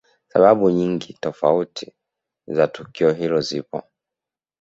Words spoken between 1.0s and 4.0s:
tofauti za tukio hilo zipo